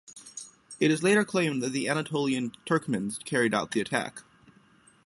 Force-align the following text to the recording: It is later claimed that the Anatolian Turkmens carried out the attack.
It 0.79 0.89
is 0.89 1.03
later 1.03 1.23
claimed 1.23 1.61
that 1.61 1.73
the 1.73 1.87
Anatolian 1.87 2.53
Turkmens 2.65 3.23
carried 3.23 3.53
out 3.53 3.69
the 3.69 3.81
attack. 3.81 4.23